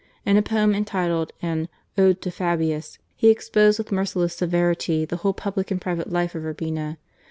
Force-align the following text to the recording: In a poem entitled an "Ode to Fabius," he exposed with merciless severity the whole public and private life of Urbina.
In 0.25 0.35
a 0.35 0.41
poem 0.41 0.73
entitled 0.73 1.31
an 1.43 1.69
"Ode 1.95 2.23
to 2.23 2.31
Fabius," 2.31 2.97
he 3.15 3.29
exposed 3.29 3.77
with 3.77 3.91
merciless 3.91 4.33
severity 4.35 5.05
the 5.05 5.17
whole 5.17 5.33
public 5.33 5.69
and 5.69 5.79
private 5.79 6.11
life 6.11 6.33
of 6.33 6.41
Urbina. 6.43 6.97